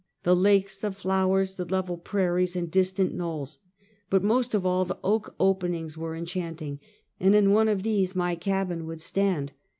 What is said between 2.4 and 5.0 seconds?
and distant knolls, but most of all the